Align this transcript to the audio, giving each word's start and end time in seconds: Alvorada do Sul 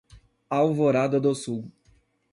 Alvorada 0.49 1.19
do 1.21 1.35
Sul 1.35 1.71